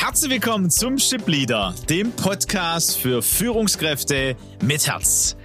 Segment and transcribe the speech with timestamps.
[0.00, 5.36] Herzlich willkommen zum Ship Leader, dem Podcast für Führungskräfte mit Herz.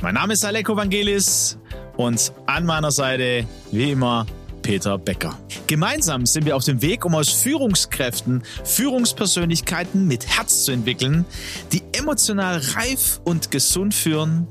[0.00, 1.58] Mein Name ist Aleko Vangelis
[1.98, 4.26] und an meiner Seite, wie immer,
[4.62, 5.38] Peter Becker.
[5.66, 11.26] Gemeinsam sind wir auf dem Weg, um aus Führungskräften Führungspersönlichkeiten mit Herz zu entwickeln,
[11.72, 14.48] die emotional reif und gesund führen,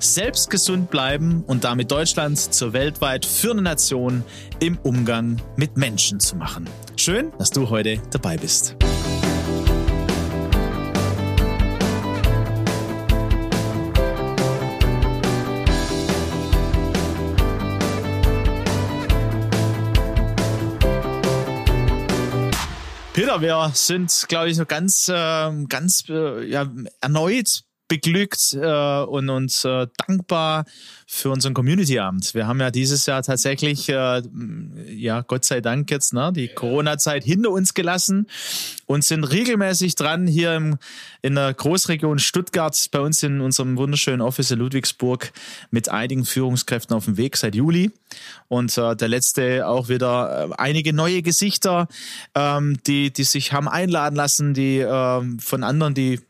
[0.00, 4.24] selbst gesund bleiben und damit Deutschland zur weltweit führenden Nation
[4.58, 6.68] im Umgang mit Menschen zu machen.
[6.96, 8.76] Schön, dass du heute dabei bist.
[23.12, 26.66] Peter, wir sind, glaube ich, so ganz, äh, ganz äh, ja,
[27.02, 30.64] erneut beglückt äh, und uns äh, dankbar
[31.06, 32.34] für unseren Community-Abend.
[32.34, 34.22] Wir haben ja dieses Jahr tatsächlich, äh,
[34.86, 38.28] ja, Gott sei Dank jetzt, ne, die Corona-Zeit hinter uns gelassen
[38.86, 40.78] und sind regelmäßig dran, hier im,
[41.20, 45.32] in der Großregion Stuttgart, bei uns in unserem wunderschönen Office in Ludwigsburg,
[45.72, 47.90] mit einigen Führungskräften auf dem Weg seit Juli.
[48.46, 51.88] Und äh, der letzte auch wieder äh, einige neue Gesichter,
[52.36, 56.20] ähm, die, die sich haben einladen lassen, die äh, von anderen, die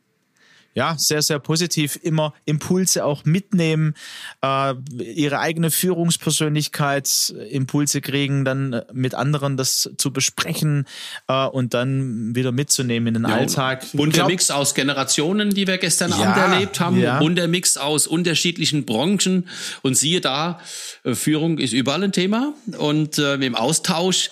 [0.75, 3.95] ja, sehr, sehr positiv immer Impulse auch mitnehmen,
[4.43, 10.87] äh, ihre eigene Führungspersönlichkeit Impulse kriegen, dann mit anderen das zu besprechen
[11.29, 13.85] äh, und dann wieder mitzunehmen in den ja, Alltag.
[13.93, 17.19] Bunter Mix aus Generationen, die wir gestern ja, Abend erlebt haben, ja.
[17.19, 19.49] bunter Mix aus unterschiedlichen Branchen
[19.83, 20.61] und siehe da,
[21.03, 24.31] äh, Führung ist überall ein Thema und äh, im Austausch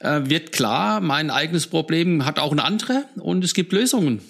[0.00, 4.20] äh, wird klar, mein eigenes Problem hat auch ein andere und es gibt Lösungen.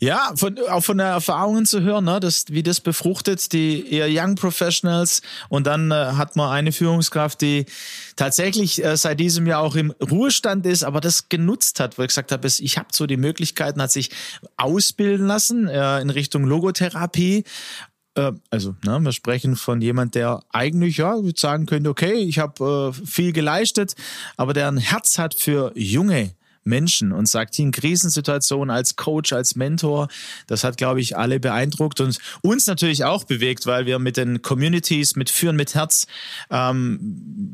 [0.00, 4.06] Ja, von, auch von der Erfahrungen zu hören, ne, das, wie das befruchtet, die eher
[4.08, 5.22] Young Professionals.
[5.48, 7.66] Und dann äh, hat man eine Führungskraft, die
[8.14, 12.08] tatsächlich äh, seit diesem Jahr auch im Ruhestand ist, aber das genutzt hat, wo ich
[12.08, 14.10] gesagt habe, ich habe so die Möglichkeiten, hat sich
[14.56, 17.42] ausbilden lassen äh, in Richtung Logotherapie
[18.14, 22.94] äh, also ne, wir sprechen von jemand, der eigentlich ja sagen könnte, okay, ich habe
[22.96, 23.94] äh, viel geleistet,
[24.36, 26.37] aber der ein Herz hat für junge
[26.68, 30.08] Menschen und sagt in Krisensituationen als Coach, als Mentor.
[30.46, 34.42] Das hat, glaube ich, alle beeindruckt und uns natürlich auch bewegt, weil wir mit den
[34.42, 36.06] Communities, mit Führen mit Herz,
[36.50, 36.98] ähm,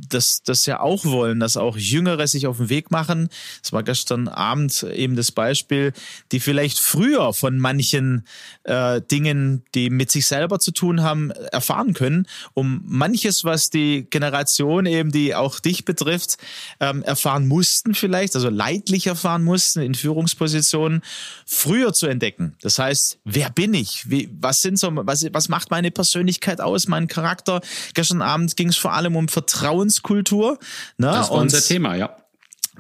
[0.09, 3.29] das, das ja auch wollen, dass auch Jüngere sich auf den Weg machen.
[3.63, 5.93] Das war gestern Abend eben das Beispiel,
[6.33, 8.25] die vielleicht früher von manchen
[8.65, 14.07] äh, Dingen, die mit sich selber zu tun haben, erfahren können, um manches, was die
[14.11, 16.37] Generation eben, die auch dich betrifft,
[16.81, 21.03] ähm, erfahren mussten vielleicht, also leidlich ich erfahren mussten in Führungspositionen,
[21.47, 22.57] früher zu entdecken.
[22.63, 24.09] Das heißt, wer bin ich?
[24.11, 27.61] Wie, was sind so, was, was macht meine Persönlichkeit aus, mein Charakter?
[27.95, 30.59] Gestern Abend ging es vor allem um Vertrauenskultur.
[30.97, 31.07] Ne?
[31.07, 32.17] Das war Und unser Thema, ja.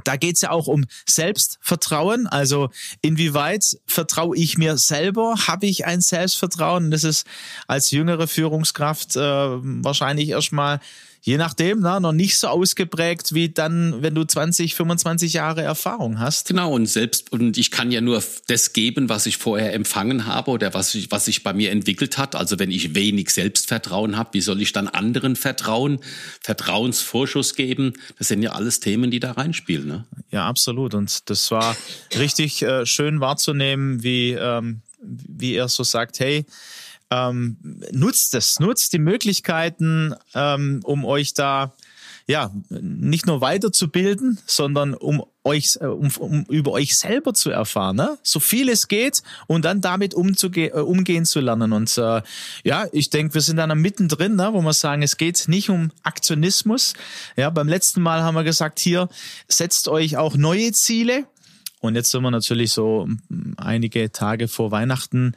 [0.03, 2.27] Da geht's ja auch um Selbstvertrauen.
[2.27, 2.71] Also
[3.01, 5.37] inwieweit vertraue ich mir selber?
[5.47, 6.91] Habe ich ein Selbstvertrauen?
[6.91, 7.27] Das ist
[7.69, 10.81] als jüngere Führungskraft äh, wahrscheinlich erstmal
[11.25, 16.21] je nachdem, na, noch nicht so ausgeprägt wie dann, wenn du 20, 25 Jahre Erfahrung
[16.21, 16.49] hast.
[16.49, 20.51] Genau, und selbst, und ich kann ja nur das geben, was ich vorher empfangen habe
[20.51, 22.35] oder was, ich, was sich bei mir entwickelt hat.
[22.35, 25.99] Also wenn ich wenig Selbstvertrauen habe, wie soll ich dann anderen vertrauen,
[26.43, 27.95] Vertrauensvorschuss geben?
[28.19, 29.89] Das sind ja alles Themen, die da reinspielen.
[29.89, 30.05] Ne?
[30.31, 30.93] Ja, absolut.
[30.93, 31.75] Und das war
[32.19, 36.45] richtig äh, schön wahrzunehmen, wie, ähm, wie er so sagt, hey,
[37.15, 37.57] ähm,
[37.93, 41.73] nutzt es, nutzt die Möglichkeiten, ähm, um euch da
[42.27, 47.97] ja nicht nur weiterzubilden, sondern um euch, äh, um, um über euch selber zu erfahren,
[47.97, 48.17] ne?
[48.23, 51.73] so viel es geht und dann damit umzuge äh, umgehen zu lernen.
[51.73, 52.23] Und äh,
[52.65, 54.51] ja, ich denke, wir sind dann mittendrin, ne?
[54.53, 56.95] wo wir sagen, es geht nicht um Aktionismus.
[57.37, 59.11] Ja, beim letzten Mal haben wir gesagt, hier
[59.49, 61.27] setzt euch auch neue Ziele
[61.85, 63.07] und jetzt sind wir natürlich so
[63.59, 65.35] einige Tage vor Weihnachten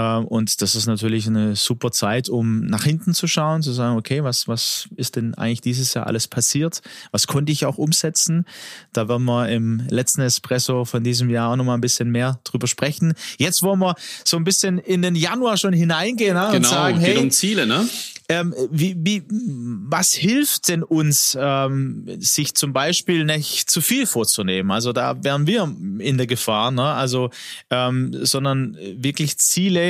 [0.00, 4.24] und das ist natürlich eine super Zeit, um nach hinten zu schauen, zu sagen, okay,
[4.24, 6.80] was, was ist denn eigentlich dieses Jahr alles passiert?
[7.10, 8.46] Was konnte ich auch umsetzen?
[8.94, 12.66] Da werden wir im letzten Espresso von diesem Jahr auch nochmal ein bisschen mehr drüber
[12.66, 13.14] sprechen.
[13.38, 13.94] Jetzt wollen wir
[14.24, 16.48] so ein bisschen in den Januar schon hineingehen ne?
[16.52, 17.86] genau, und sagen, hey, um Ziele, ne?
[18.28, 24.70] Ähm, wie, wie, was hilft denn uns, ähm, sich zum Beispiel nicht zu viel vorzunehmen?
[24.70, 26.84] Also da wären wir in der Gefahr, ne?
[26.84, 27.28] Also,
[27.68, 29.81] ähm, sondern wirklich Ziele,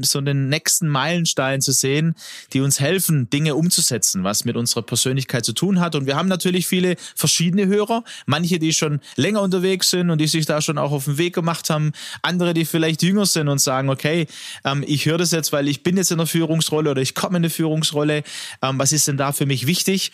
[0.00, 2.14] so den nächsten Meilenstein zu sehen,
[2.52, 5.94] die uns helfen, Dinge umzusetzen, was mit unserer Persönlichkeit zu tun hat.
[5.94, 10.26] Und wir haben natürlich viele verschiedene Hörer, manche, die schon länger unterwegs sind und die
[10.26, 11.92] sich da schon auch auf den Weg gemacht haben,
[12.22, 14.26] andere, die vielleicht jünger sind und sagen, okay,
[14.64, 17.36] ähm, ich höre das jetzt, weil ich bin jetzt in der Führungsrolle oder ich komme
[17.36, 18.22] in eine Führungsrolle.
[18.62, 20.12] Ähm, was ist denn da für mich wichtig?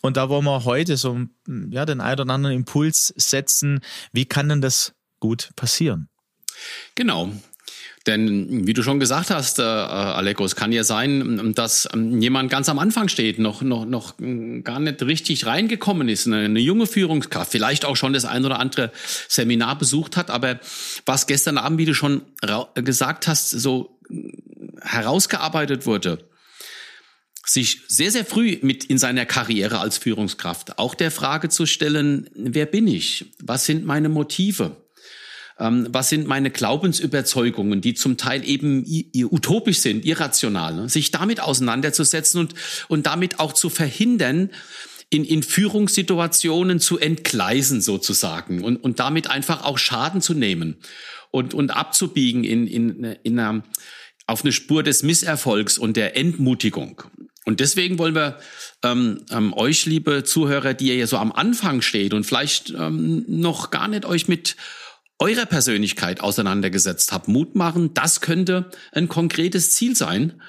[0.00, 1.20] Und da wollen wir heute so
[1.70, 3.80] ja, den einen oder anderen Impuls setzen.
[4.12, 6.08] Wie kann denn das gut passieren.
[6.96, 7.30] Genau.
[8.06, 12.50] Denn wie du schon gesagt hast, äh, Aleko, es kann ja sein, dass ähm, jemand
[12.50, 14.14] ganz am Anfang steht, noch, noch, noch
[14.64, 18.58] gar nicht richtig reingekommen ist, eine, eine junge Führungskraft, vielleicht auch schon das ein oder
[18.58, 18.90] andere
[19.28, 20.58] Seminar besucht hat, aber
[21.06, 22.22] was gestern Abend, wie du schon
[22.74, 23.98] gesagt hast, so
[24.80, 26.18] herausgearbeitet wurde,
[27.44, 32.30] sich sehr, sehr früh mit in seiner Karriere als Führungskraft auch der Frage zu stellen,
[32.34, 33.32] wer bin ich?
[33.40, 34.76] Was sind meine Motive?
[35.58, 38.84] Ähm, was sind meine Glaubensüberzeugungen, die zum Teil eben
[39.14, 40.88] utopisch sind, irrational, ne?
[40.88, 42.54] sich damit auseinanderzusetzen und,
[42.88, 44.50] und damit auch zu verhindern,
[45.12, 50.76] in, in Führungssituationen zu entgleisen sozusagen und, und damit einfach auch Schaden zu nehmen
[51.30, 53.62] und, und abzubiegen in, in, in einer,
[54.26, 57.02] auf eine Spur des Misserfolgs und der Entmutigung.
[57.44, 58.38] Und deswegen wollen wir
[58.82, 63.24] ähm, ähm, euch, liebe Zuhörer, die ihr ja so am Anfang steht und vielleicht ähm,
[63.28, 64.56] noch gar nicht euch mit
[65.22, 70.42] eurer Persönlichkeit auseinandergesetzt habt, Mut machen, das könnte ein konkretes Ziel sein,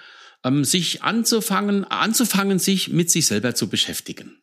[0.44, 4.40] ähm, sich anzufangen, anzufangen, sich mit sich selber zu beschäftigen.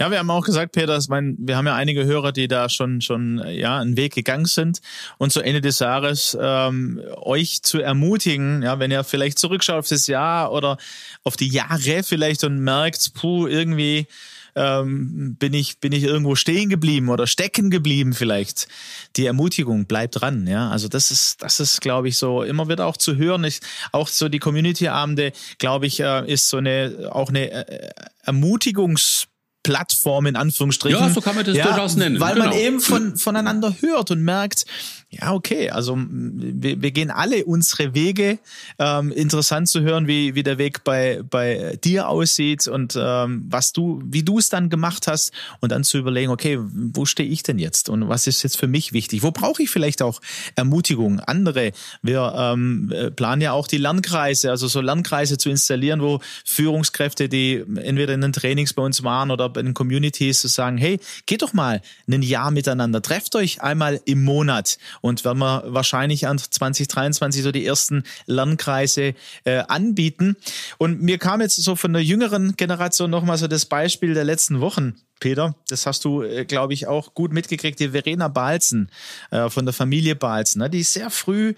[0.00, 2.68] Ja, wir haben auch gesagt, Peter, ich meine, wir haben ja einige Hörer, die da
[2.68, 4.80] schon schon ja einen Weg gegangen sind
[5.18, 9.88] und zu Ende des Jahres ähm, euch zu ermutigen, ja, wenn ihr vielleicht zurückschaut auf
[9.88, 10.76] das Jahr oder
[11.22, 14.08] auf die Jahre vielleicht und merkt, puh, irgendwie
[14.54, 18.68] ähm, bin ich bin ich irgendwo stehen geblieben oder stecken geblieben vielleicht.
[19.16, 20.70] Die Ermutigung bleibt dran, ja.
[20.70, 23.44] Also das ist das ist glaube ich so immer wieder auch zu hören.
[23.44, 23.60] Ich,
[23.92, 27.90] auch so die Community Abende, glaube ich, äh, ist so eine auch eine äh,
[28.24, 29.28] Ermutigungs
[29.62, 30.98] Plattform in Anführungsstrichen.
[30.98, 32.20] Ja, so kann man das ja, durchaus nennen.
[32.20, 32.46] Weil genau.
[32.46, 34.64] man eben von, voneinander hört und merkt,
[35.10, 38.38] ja, okay, also wir, wir gehen alle unsere Wege.
[38.78, 43.72] Ähm, interessant zu hören, wie, wie der Weg bei, bei dir aussieht und ähm, was
[43.72, 47.42] du, wie du es dann gemacht hast und dann zu überlegen, okay, wo stehe ich
[47.42, 49.22] denn jetzt und was ist jetzt für mich wichtig?
[49.22, 50.20] Wo brauche ich vielleicht auch
[50.56, 51.20] Ermutigung?
[51.20, 51.72] Andere,
[52.02, 57.64] wir ähm, planen ja auch die Lernkreise, also so Lernkreise zu installieren, wo Führungskräfte, die
[57.76, 61.42] entweder in den Trainings bei uns waren oder bei den Communities, zu sagen, hey, geht
[61.42, 66.38] doch mal ein Jahr miteinander, trefft euch einmal im Monat und werden wir wahrscheinlich an
[66.38, 69.14] 2023 so die ersten Lernkreise
[69.44, 70.36] äh, anbieten.
[70.78, 74.60] Und mir kam jetzt so von der jüngeren Generation nochmal so das Beispiel der letzten
[74.60, 74.94] Wochen.
[75.20, 78.90] Peter, das hast du, äh, glaube ich, auch gut mitgekriegt, die Verena Balzen
[79.30, 81.54] äh, von der Familie Balzen, ne, die sehr früh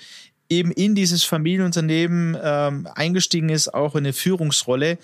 [0.49, 4.99] eben in dieses Familienunternehmen ähm, eingestiegen ist, auch in eine Führungsrolle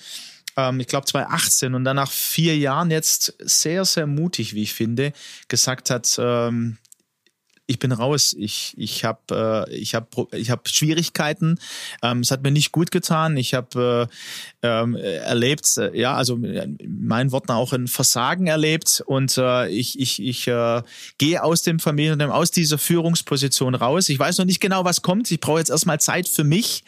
[0.57, 4.75] ähm, ich glaube 2018 und dann nach vier Jahren jetzt sehr, sehr mutig, wie ich
[4.75, 5.13] finde,
[5.49, 6.79] gesagt hat, ähm,
[7.67, 8.35] ich bin raus.
[8.39, 11.59] Ich, ich habe äh, ich hab, ich hab Schwierigkeiten.
[12.03, 13.37] Ähm, es hat mir nicht gut getan.
[13.37, 14.09] Ich habe
[14.63, 19.03] äh, ähm, erlebt, äh, ja, also in meinen Worten auch ein Versagen erlebt.
[19.05, 20.83] Und äh, ich, ich, ich äh,
[21.19, 24.09] gehe aus dem Familienunternehmen, aus dieser Führungsposition raus.
[24.09, 25.31] Ich weiß noch nicht genau, was kommt.
[25.31, 26.85] Ich brauche jetzt erstmal Zeit für mich.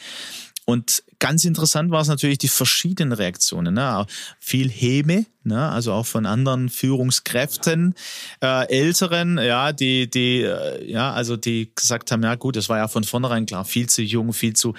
[0.69, 3.73] Und ganz interessant war es natürlich die verschiedenen Reaktionen.
[3.73, 4.05] Ne?
[4.39, 5.67] Viel Häme, ne?
[5.67, 7.95] also auch von anderen Führungskräften,
[8.43, 12.77] äh, Älteren, ja, die, die, äh, ja, also die gesagt haben, ja gut, das war
[12.77, 14.75] ja von vornherein klar, viel zu jung, viel zu,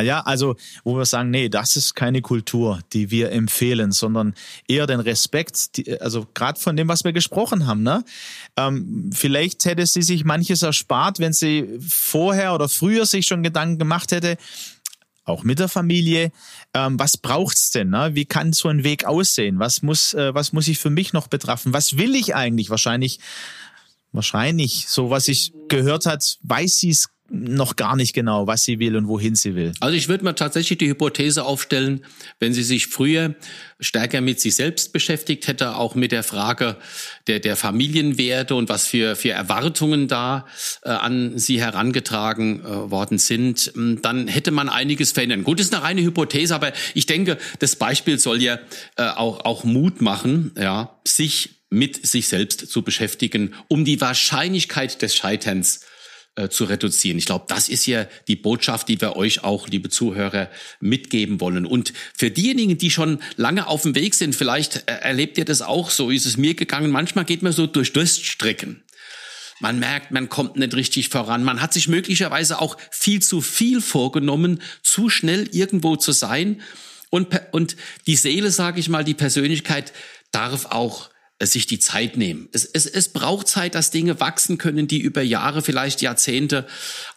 [0.00, 4.34] ja, also wo wir sagen, nee, das ist keine Kultur, die wir empfehlen, sondern
[4.66, 7.82] eher den Respekt, die, also gerade von dem, was wir gesprochen haben.
[7.82, 8.02] Ne?
[8.56, 13.78] Ähm, vielleicht hätte sie sich manches erspart, wenn sie vorher oder früher sich schon Gedanken
[13.78, 14.38] gemacht hätte,
[15.24, 16.32] auch mit der Familie.
[16.74, 17.90] Ähm, was braucht's denn?
[17.90, 18.10] Ne?
[18.14, 19.58] Wie kann so ein Weg aussehen?
[19.58, 21.72] Was muss, äh, was muss ich für mich noch betrachten?
[21.72, 22.70] Was will ich eigentlich?
[22.70, 23.20] Wahrscheinlich,
[24.12, 28.78] wahrscheinlich, so was ich gehört hat, weiß sie es noch gar nicht genau, was sie
[28.78, 29.72] will und wohin sie will.
[29.80, 32.04] Also ich würde mir tatsächlich die Hypothese aufstellen,
[32.38, 33.34] wenn sie sich früher
[33.80, 36.76] stärker mit sich selbst beschäftigt hätte, auch mit der Frage
[37.26, 40.46] der, der Familienwerte und was für, für Erwartungen da
[40.82, 45.44] äh, an sie herangetragen äh, worden sind, ähm, dann hätte man einiges verändern.
[45.44, 48.58] Gut, ist eine reine Hypothese, aber ich denke, das Beispiel soll ja
[48.96, 55.02] äh, auch, auch Mut machen, ja, sich mit sich selbst zu beschäftigen, um die Wahrscheinlichkeit
[55.02, 55.80] des Scheiterns
[56.36, 57.18] äh, zu reduzieren.
[57.18, 60.50] Ich glaube, das ist ja die Botschaft, die wir euch auch, liebe Zuhörer,
[60.80, 61.64] mitgeben wollen.
[61.64, 65.62] Und für diejenigen, die schon lange auf dem Weg sind, vielleicht äh, erlebt ihr das
[65.62, 66.90] auch so, ist es mir gegangen.
[66.90, 68.82] Manchmal geht man so durch Durststrecken.
[69.60, 71.44] Man merkt, man kommt nicht richtig voran.
[71.44, 76.60] Man hat sich möglicherweise auch viel zu viel vorgenommen, zu schnell irgendwo zu sein.
[77.10, 77.76] Und, und
[78.08, 79.92] die Seele, sage ich mal, die Persönlichkeit
[80.32, 81.10] darf auch
[81.46, 82.48] sich die Zeit nehmen.
[82.52, 86.66] Es, es, es braucht Zeit, dass Dinge wachsen können, die über Jahre, vielleicht Jahrzehnte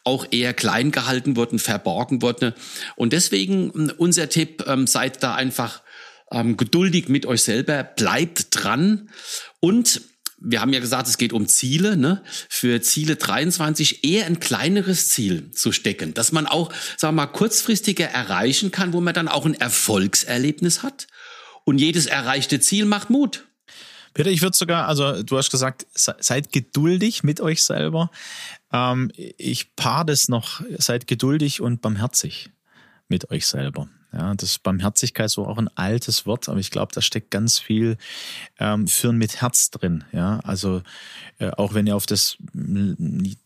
[0.03, 2.53] auch eher klein gehalten wurden, verborgen wurden.
[2.95, 5.81] Und deswegen ähm, unser Tipp, ähm, seid da einfach
[6.31, 9.09] ähm, geduldig mit euch selber, bleibt dran
[9.59, 10.01] und
[10.39, 12.21] wir haben ja gesagt, es geht um Ziele, ne?
[12.47, 17.31] für Ziele 23 eher ein kleineres Ziel zu stecken, dass man auch, sagen wir mal,
[17.31, 21.07] kurzfristiger erreichen kann, wo man dann auch ein Erfolgserlebnis hat.
[21.63, 23.46] Und jedes erreichte Ziel macht Mut.
[24.17, 28.09] Peter, ich würde sogar, also du hast gesagt, seid geduldig mit euch selber.
[28.73, 32.49] Ähm, ich paar das noch, seid geduldig und barmherzig
[33.09, 33.87] mit euch selber.
[34.17, 37.97] Ja, das Barmherzigkeit ist auch ein altes Wort, aber ich glaube, da steckt ganz viel
[38.57, 40.05] ähm, Führen mit Herz drin.
[40.11, 40.81] Ja, also
[41.37, 42.37] äh, auch wenn ihr auf das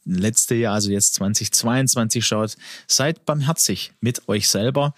[0.06, 2.56] letzte Jahr, also jetzt 2022 schaut,
[2.88, 4.94] seid barmherzig mit euch selber.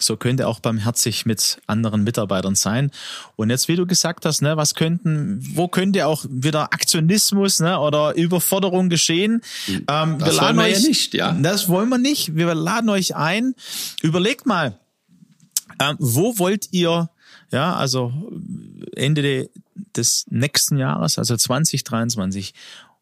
[0.00, 2.90] So könnt ihr auch barmherzig mit anderen Mitarbeitern sein.
[3.36, 7.78] Und jetzt, wie du gesagt hast, ne, was könnten, wo könnte auch wieder Aktionismus ne,
[7.78, 9.40] oder Überforderung geschehen?
[9.68, 11.32] Ähm, das wollen wir euch, ja nicht, ja.
[11.32, 12.34] Das wollen wir nicht.
[12.34, 13.54] Wir laden euch ein.
[14.02, 14.80] Überlegt mal,
[15.90, 17.10] ähm, wo wollt ihr,
[17.50, 18.12] ja, also
[18.94, 19.50] Ende de,
[19.96, 22.54] des nächsten Jahres, also 2023,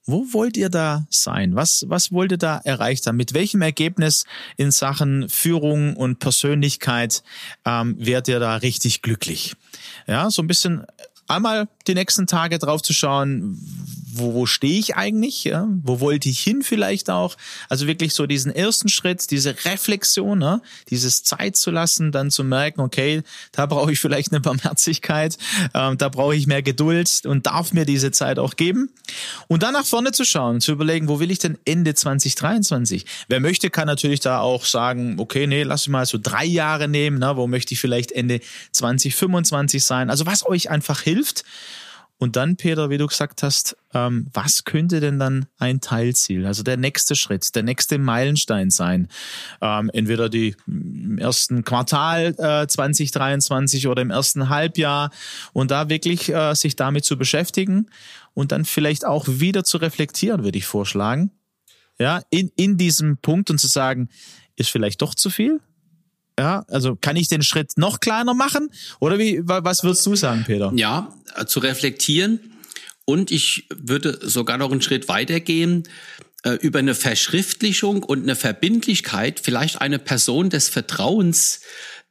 [0.06, 1.54] wo wollt ihr da sein?
[1.54, 3.16] Was, was wollt ihr da erreicht haben?
[3.16, 4.24] Mit welchem Ergebnis
[4.56, 7.22] in Sachen Führung und Persönlichkeit
[7.64, 9.54] ähm, werdet ihr da richtig glücklich?
[10.06, 10.84] Ja, so ein bisschen
[11.28, 13.58] einmal die nächsten Tage drauf zu schauen,
[14.14, 15.44] wo, wo stehe ich eigentlich?
[15.44, 15.68] Ja?
[15.82, 17.36] Wo wollte ich hin vielleicht auch?
[17.68, 20.62] Also wirklich so diesen ersten Schritt, diese Reflexion, ne?
[20.88, 25.36] dieses Zeit zu lassen, dann zu merken, okay, da brauche ich vielleicht eine Barmherzigkeit,
[25.74, 28.90] ähm, da brauche ich mehr Geduld und darf mir diese Zeit auch geben.
[29.48, 33.04] Und dann nach vorne zu schauen, zu überlegen, wo will ich denn Ende 2023?
[33.28, 36.88] Wer möchte, kann natürlich da auch sagen, okay, nee, lass mich mal so drei Jahre
[36.88, 37.36] nehmen, ne?
[37.36, 38.40] wo möchte ich vielleicht Ende
[38.72, 40.10] 2025 sein?
[40.10, 41.44] Also was euch einfach hilft.
[42.20, 46.62] Und dann, Peter, wie du gesagt hast, ähm, was könnte denn dann ein Teilziel, also
[46.62, 49.08] der nächste Schritt, der nächste Meilenstein sein?
[49.62, 55.10] Ähm, entweder die im ersten Quartal äh, 2023 oder im ersten Halbjahr
[55.54, 57.88] und da wirklich äh, sich damit zu beschäftigen
[58.34, 61.30] und dann vielleicht auch wieder zu reflektieren, würde ich vorschlagen.
[61.98, 64.10] Ja, in, in diesem Punkt und zu sagen,
[64.56, 65.60] ist vielleicht doch zu viel?
[66.40, 68.70] Ja, also kann ich den Schritt noch kleiner machen?
[68.98, 70.72] Oder wie, was würdest du sagen, Peter?
[70.74, 72.40] Ja, äh, zu reflektieren.
[73.04, 75.82] Und ich würde sogar noch einen Schritt weitergehen
[76.44, 81.60] äh, über eine Verschriftlichung und eine Verbindlichkeit, vielleicht eine Person des Vertrauens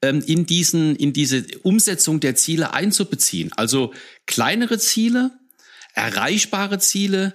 [0.03, 3.51] ähm, in diesen, in diese Umsetzung der Ziele einzubeziehen.
[3.53, 3.95] Also
[4.27, 5.31] kleinere Ziele,
[5.95, 7.33] erreichbare Ziele,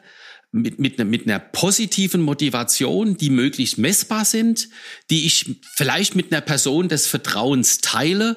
[0.54, 4.68] mit, mit, ne, mit einer positiven Motivation, die möglichst messbar sind,
[5.11, 8.37] die ich vielleicht mit einer Person des Vertrauens teile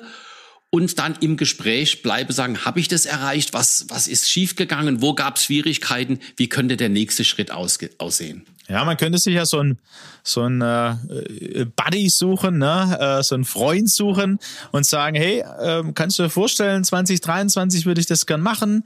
[0.71, 3.53] und dann im Gespräch bleibe, sagen, habe ich das erreicht?
[3.53, 5.01] Was, was ist schiefgegangen?
[5.01, 6.19] Wo gab es Schwierigkeiten?
[6.35, 8.45] Wie könnte der nächste Schritt aussehen?
[8.69, 9.77] Ja, man könnte sich ja so ein,
[10.23, 12.97] so ein äh, Buddy suchen, ne?
[12.99, 14.39] äh, so ein Freund suchen
[14.71, 18.83] und sagen, hey, äh, kannst du dir vorstellen, 2023 würde ich das gern machen,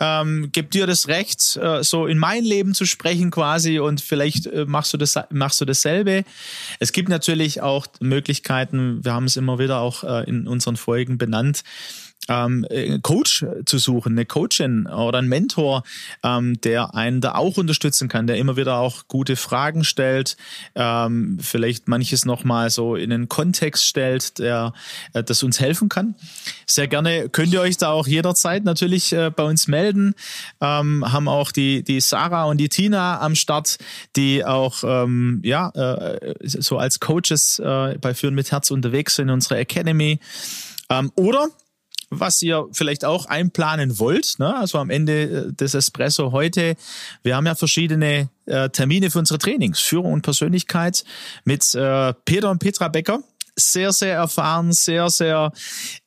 [0.00, 4.46] ähm, gib dir das Recht, äh, so in mein Leben zu sprechen quasi und vielleicht
[4.46, 6.24] äh, machst du das machst du dasselbe.
[6.80, 11.18] Es gibt natürlich auch Möglichkeiten, wir haben es immer wieder auch äh, in unseren Folgen
[11.18, 11.62] benannt,
[12.28, 12.66] ähm,
[13.02, 15.82] Coach zu suchen, eine Coachin oder ein Mentor,
[16.22, 20.36] ähm, der einen da auch unterstützen kann, der immer wieder auch gute Fragen stellt,
[20.74, 24.72] ähm, vielleicht manches nochmal so in einen Kontext stellt, der
[25.12, 26.14] äh, das uns helfen kann.
[26.66, 30.14] Sehr gerne könnt ihr euch da auch jederzeit natürlich äh, bei uns melden.
[30.60, 33.78] Ähm, haben auch die, die Sarah und die Tina am Start,
[34.16, 39.28] die auch ähm, ja äh, so als Coaches äh, bei Führen mit Herz unterwegs sind
[39.28, 40.20] in unserer Academy.
[40.90, 41.48] Ähm, oder
[42.10, 44.38] was ihr vielleicht auch einplanen wollt.
[44.38, 44.54] Ne?
[44.54, 46.74] Also am Ende äh, des Espresso heute,
[47.22, 51.04] wir haben ja verschiedene äh, Termine für unsere Trainings, Führung und Persönlichkeit
[51.44, 53.20] mit äh, Peter und Petra Becker
[53.60, 55.52] sehr, sehr erfahren, sehr, sehr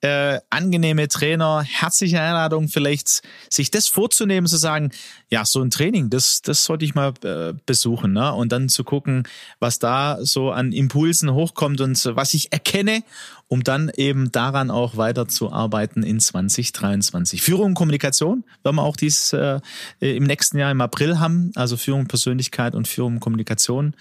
[0.01, 1.63] äh, angenehme Trainer.
[1.63, 4.91] Herzliche Einladung, vielleicht sich das vorzunehmen, zu sagen,
[5.29, 8.13] ja, so ein Training, das, das sollte ich mal äh, besuchen.
[8.13, 8.33] Ne?
[8.33, 9.23] Und dann zu gucken,
[9.59, 13.03] was da so an Impulsen hochkommt und was ich erkenne,
[13.47, 17.41] um dann eben daran auch weiterzuarbeiten in 2023.
[17.41, 19.59] Führung und Kommunikation werden wir auch dies äh,
[19.99, 23.95] im nächsten Jahr im April haben, also Führung, Persönlichkeit und Führung und Kommunikation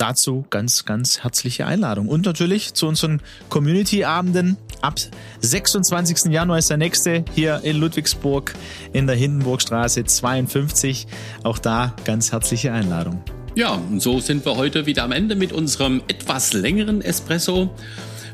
[0.00, 2.08] dazu ganz, ganz herzliche Einladung.
[2.08, 4.56] Und natürlich zu unseren Community-Abenden.
[4.80, 4.98] Ab
[5.40, 6.32] 26.
[6.32, 8.54] Januar ist der nächste hier in Ludwigsburg
[8.92, 11.06] in der Hindenburgstraße 52.
[11.42, 13.22] Auch da ganz herzliche Einladung.
[13.54, 17.74] Ja, und so sind wir heute wieder am Ende mit unserem etwas längeren Espresso.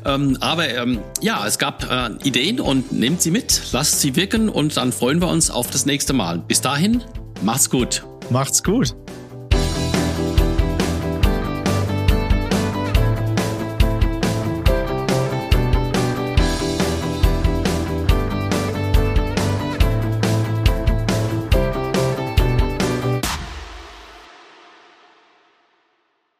[0.05, 4.47] Ähm, aber ähm, ja, es gab äh, Ideen und nehmt sie mit, lasst sie wirken
[4.47, 6.37] und dann freuen wir uns auf das nächste Mal.
[6.37, 7.03] Bis dahin,
[7.41, 8.05] macht's gut.
[8.29, 8.95] Macht's gut.